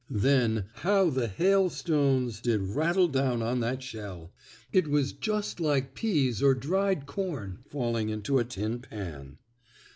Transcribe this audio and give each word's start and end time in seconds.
Then 0.09 0.65
how 0.77 1.11
the 1.11 1.27
hailstones 1.27 2.39
did 2.41 2.61
rattle 2.73 3.07
down 3.07 3.43
on 3.43 3.59
that 3.59 3.83
shell! 3.83 4.31
It 4.73 4.87
was 4.87 5.13
just 5.13 5.59
like 5.59 5.93
peas 5.93 6.41
or 6.41 6.55
dried 6.55 7.05
corn 7.05 7.59
falling 7.69 8.09
into 8.09 8.39
a 8.39 8.43
tin 8.43 8.79
pan. 8.79 9.37